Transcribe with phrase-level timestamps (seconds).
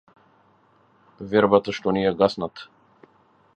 [1.33, 2.67] Вербата што ни ја гаснат.